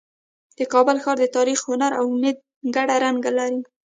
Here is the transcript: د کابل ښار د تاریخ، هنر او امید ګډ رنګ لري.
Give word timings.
د 0.57 0.59
کابل 0.73 0.97
ښار 1.03 1.17
د 1.21 1.25
تاریخ، 1.37 1.59
هنر 1.69 1.91
او 1.99 2.05
امید 2.15 2.37
ګډ 2.75 2.87
رنګ 3.03 3.21
لري. 3.37 3.59